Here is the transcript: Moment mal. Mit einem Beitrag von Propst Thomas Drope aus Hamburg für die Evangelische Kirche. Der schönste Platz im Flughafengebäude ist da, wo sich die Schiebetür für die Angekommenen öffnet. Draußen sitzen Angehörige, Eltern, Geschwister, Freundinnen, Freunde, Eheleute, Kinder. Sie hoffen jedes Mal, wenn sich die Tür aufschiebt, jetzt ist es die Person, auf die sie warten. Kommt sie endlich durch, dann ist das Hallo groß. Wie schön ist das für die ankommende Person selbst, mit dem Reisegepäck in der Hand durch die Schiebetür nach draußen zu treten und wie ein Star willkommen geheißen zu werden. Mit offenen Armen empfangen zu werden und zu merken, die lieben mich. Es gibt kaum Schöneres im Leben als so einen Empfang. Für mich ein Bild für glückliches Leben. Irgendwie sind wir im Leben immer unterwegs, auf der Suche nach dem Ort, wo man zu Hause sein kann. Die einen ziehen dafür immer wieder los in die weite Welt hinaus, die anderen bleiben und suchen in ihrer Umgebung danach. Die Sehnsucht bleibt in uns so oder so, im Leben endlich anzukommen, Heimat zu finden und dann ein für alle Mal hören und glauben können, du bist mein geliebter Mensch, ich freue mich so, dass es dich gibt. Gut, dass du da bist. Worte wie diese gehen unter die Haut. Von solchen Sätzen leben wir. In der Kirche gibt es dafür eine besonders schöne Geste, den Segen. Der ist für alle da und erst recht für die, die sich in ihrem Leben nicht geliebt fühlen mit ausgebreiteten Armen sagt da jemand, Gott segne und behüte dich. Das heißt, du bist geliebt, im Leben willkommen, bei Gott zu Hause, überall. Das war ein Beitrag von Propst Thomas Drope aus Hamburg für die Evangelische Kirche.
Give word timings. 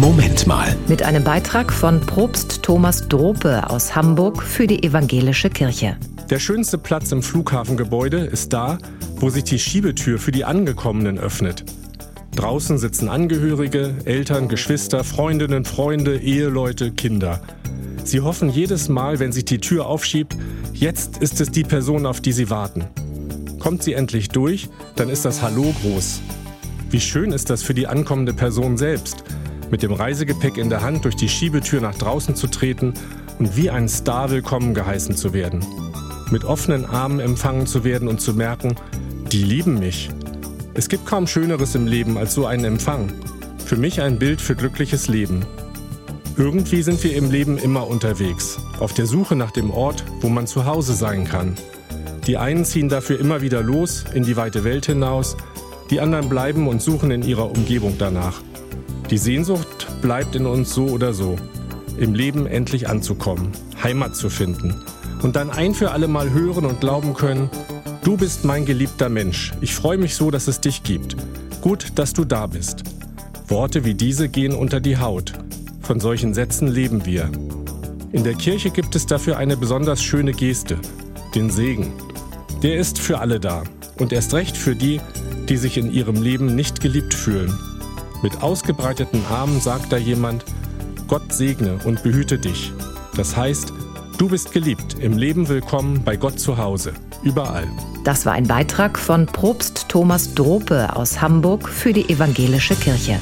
Moment 0.00 0.46
mal. 0.46 0.74
Mit 0.88 1.02
einem 1.02 1.22
Beitrag 1.22 1.70
von 1.70 2.00
Propst 2.00 2.62
Thomas 2.62 3.06
Drope 3.08 3.68
aus 3.68 3.94
Hamburg 3.94 4.42
für 4.42 4.66
die 4.66 4.82
Evangelische 4.82 5.50
Kirche. 5.50 5.98
Der 6.30 6.38
schönste 6.38 6.78
Platz 6.78 7.12
im 7.12 7.22
Flughafengebäude 7.22 8.20
ist 8.20 8.54
da, 8.54 8.78
wo 9.16 9.28
sich 9.28 9.44
die 9.44 9.58
Schiebetür 9.58 10.18
für 10.18 10.32
die 10.32 10.46
Angekommenen 10.46 11.18
öffnet. 11.18 11.66
Draußen 12.34 12.78
sitzen 12.78 13.10
Angehörige, 13.10 13.94
Eltern, 14.06 14.48
Geschwister, 14.48 15.04
Freundinnen, 15.04 15.66
Freunde, 15.66 16.16
Eheleute, 16.16 16.92
Kinder. 16.92 17.42
Sie 18.02 18.22
hoffen 18.22 18.48
jedes 18.48 18.88
Mal, 18.88 19.18
wenn 19.18 19.32
sich 19.32 19.44
die 19.44 19.58
Tür 19.58 19.84
aufschiebt, 19.84 20.34
jetzt 20.72 21.18
ist 21.18 21.42
es 21.42 21.50
die 21.50 21.64
Person, 21.64 22.06
auf 22.06 22.22
die 22.22 22.32
sie 22.32 22.48
warten. 22.48 22.86
Kommt 23.58 23.82
sie 23.82 23.92
endlich 23.92 24.30
durch, 24.30 24.70
dann 24.96 25.10
ist 25.10 25.26
das 25.26 25.42
Hallo 25.42 25.74
groß. 25.82 26.22
Wie 26.88 27.00
schön 27.00 27.32
ist 27.32 27.50
das 27.50 27.62
für 27.62 27.74
die 27.74 27.86
ankommende 27.86 28.32
Person 28.32 28.78
selbst, 28.78 29.24
mit 29.70 29.82
dem 29.82 29.92
Reisegepäck 29.92 30.56
in 30.56 30.70
der 30.70 30.82
Hand 30.82 31.04
durch 31.04 31.16
die 31.16 31.28
Schiebetür 31.28 31.80
nach 31.80 31.94
draußen 31.94 32.34
zu 32.34 32.46
treten 32.46 32.94
und 33.38 33.56
wie 33.56 33.70
ein 33.70 33.88
Star 33.88 34.30
willkommen 34.30 34.74
geheißen 34.74 35.16
zu 35.16 35.32
werden. 35.32 35.64
Mit 36.30 36.44
offenen 36.44 36.84
Armen 36.84 37.20
empfangen 37.20 37.66
zu 37.66 37.84
werden 37.84 38.08
und 38.08 38.20
zu 38.20 38.34
merken, 38.34 38.74
die 39.32 39.42
lieben 39.42 39.78
mich. 39.78 40.10
Es 40.74 40.88
gibt 40.88 41.06
kaum 41.06 41.26
Schöneres 41.26 41.74
im 41.74 41.86
Leben 41.86 42.16
als 42.18 42.34
so 42.34 42.46
einen 42.46 42.64
Empfang. 42.64 43.12
Für 43.64 43.76
mich 43.76 44.00
ein 44.00 44.18
Bild 44.18 44.40
für 44.40 44.54
glückliches 44.54 45.08
Leben. 45.08 45.44
Irgendwie 46.36 46.82
sind 46.82 47.02
wir 47.02 47.16
im 47.16 47.30
Leben 47.30 47.58
immer 47.58 47.86
unterwegs, 47.86 48.58
auf 48.78 48.94
der 48.94 49.06
Suche 49.06 49.36
nach 49.36 49.50
dem 49.50 49.70
Ort, 49.70 50.04
wo 50.20 50.28
man 50.28 50.46
zu 50.46 50.64
Hause 50.64 50.94
sein 50.94 51.26
kann. 51.26 51.56
Die 52.26 52.36
einen 52.36 52.64
ziehen 52.64 52.88
dafür 52.88 53.18
immer 53.18 53.42
wieder 53.42 53.62
los 53.62 54.04
in 54.14 54.22
die 54.22 54.36
weite 54.36 54.64
Welt 54.64 54.86
hinaus, 54.86 55.36
die 55.90 56.00
anderen 56.00 56.28
bleiben 56.28 56.68
und 56.68 56.80
suchen 56.80 57.10
in 57.10 57.22
ihrer 57.22 57.50
Umgebung 57.50 57.96
danach. 57.98 58.40
Die 59.10 59.18
Sehnsucht 59.18 59.88
bleibt 60.02 60.36
in 60.36 60.46
uns 60.46 60.72
so 60.72 60.86
oder 60.86 61.12
so, 61.12 61.34
im 61.98 62.14
Leben 62.14 62.46
endlich 62.46 62.88
anzukommen, 62.88 63.48
Heimat 63.82 64.14
zu 64.14 64.30
finden 64.30 64.76
und 65.22 65.34
dann 65.34 65.50
ein 65.50 65.74
für 65.74 65.90
alle 65.90 66.06
Mal 66.06 66.30
hören 66.30 66.64
und 66.64 66.80
glauben 66.80 67.14
können, 67.14 67.50
du 68.04 68.16
bist 68.16 68.44
mein 68.44 68.64
geliebter 68.66 69.08
Mensch, 69.08 69.52
ich 69.60 69.74
freue 69.74 69.98
mich 69.98 70.14
so, 70.14 70.30
dass 70.30 70.46
es 70.46 70.60
dich 70.60 70.84
gibt. 70.84 71.16
Gut, 71.60 71.86
dass 71.96 72.12
du 72.12 72.24
da 72.24 72.46
bist. 72.46 72.84
Worte 73.48 73.84
wie 73.84 73.94
diese 73.94 74.28
gehen 74.28 74.54
unter 74.54 74.78
die 74.78 74.98
Haut. 74.98 75.32
Von 75.82 75.98
solchen 75.98 76.32
Sätzen 76.32 76.68
leben 76.68 77.04
wir. 77.04 77.28
In 78.12 78.22
der 78.22 78.34
Kirche 78.34 78.70
gibt 78.70 78.94
es 78.94 79.06
dafür 79.06 79.38
eine 79.38 79.56
besonders 79.56 80.00
schöne 80.00 80.32
Geste, 80.32 80.78
den 81.34 81.50
Segen. 81.50 81.92
Der 82.62 82.76
ist 82.76 83.00
für 83.00 83.18
alle 83.18 83.40
da 83.40 83.64
und 83.98 84.12
erst 84.12 84.34
recht 84.34 84.56
für 84.56 84.76
die, 84.76 85.00
die 85.48 85.56
sich 85.56 85.78
in 85.78 85.92
ihrem 85.92 86.22
Leben 86.22 86.54
nicht 86.54 86.80
geliebt 86.80 87.12
fühlen 87.12 87.58
mit 88.22 88.42
ausgebreiteten 88.42 89.22
Armen 89.30 89.60
sagt 89.60 89.92
da 89.92 89.96
jemand, 89.96 90.44
Gott 91.08 91.32
segne 91.32 91.78
und 91.84 92.02
behüte 92.02 92.38
dich. 92.38 92.72
Das 93.16 93.36
heißt, 93.36 93.72
du 94.18 94.28
bist 94.28 94.52
geliebt, 94.52 94.96
im 95.00 95.16
Leben 95.16 95.48
willkommen, 95.48 96.02
bei 96.04 96.16
Gott 96.16 96.38
zu 96.38 96.56
Hause, 96.58 96.92
überall. 97.22 97.68
Das 98.04 98.24
war 98.26 98.32
ein 98.32 98.46
Beitrag 98.46 98.98
von 98.98 99.26
Propst 99.26 99.88
Thomas 99.88 100.34
Drope 100.34 100.94
aus 100.96 101.20
Hamburg 101.20 101.68
für 101.68 101.92
die 101.92 102.08
Evangelische 102.08 102.74
Kirche. 102.76 103.18